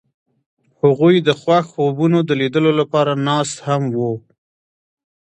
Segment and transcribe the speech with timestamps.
[0.81, 4.13] هغوی د خوښ خوبونو د لیدلو لپاره ناست هم وو.